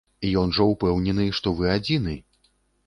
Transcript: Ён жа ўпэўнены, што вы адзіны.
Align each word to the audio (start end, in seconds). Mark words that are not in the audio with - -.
Ён 0.43 0.53
жа 0.59 0.63
ўпэўнены, 0.71 1.29
што 1.41 1.55
вы 1.61 1.71
адзіны. 1.79 2.21